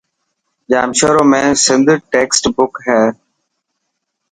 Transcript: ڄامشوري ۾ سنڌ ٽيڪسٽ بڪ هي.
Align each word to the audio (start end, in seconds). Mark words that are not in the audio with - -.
ڄامشوري 0.69 1.23
۾ 1.33 1.39
سنڌ 1.65 1.87
ٽيڪسٽ 2.11 2.43
بڪ 2.55 2.73
هي. 2.87 3.01